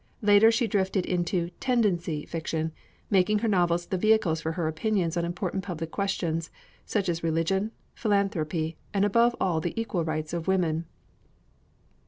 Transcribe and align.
Later 0.23 0.49
she 0.51 0.65
drifted 0.65 1.05
into 1.05 1.51
"tendency" 1.59 2.25
fiction, 2.25 2.71
making 3.11 3.37
her 3.45 3.47
novels 3.47 3.85
the 3.85 3.99
vehicles 3.99 4.41
for 4.41 4.53
her 4.53 4.67
opinions 4.67 5.15
on 5.15 5.23
important 5.23 5.63
public 5.63 5.91
questions, 5.91 6.49
such 6.87 7.07
as 7.07 7.21
religion, 7.23 7.69
philanthropy, 7.93 8.77
and 8.95 9.05
above 9.05 9.35
all 9.39 9.61
the 9.61 9.79
equal 9.79 10.03
rights 10.03 10.33
of 10.33 10.47
women. 10.47 10.85